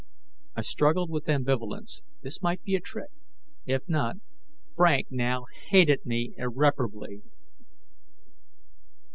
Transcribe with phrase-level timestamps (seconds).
[0.55, 2.01] I struggled with ambivalence.
[2.23, 3.11] This might be a trick;
[3.67, 4.15] if not,
[4.75, 7.21] Frank now hated me irreparably.